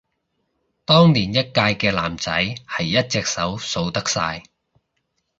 [0.83, 2.31] 當年一屆嘅男仔
[2.67, 4.41] 係一隻手數得晒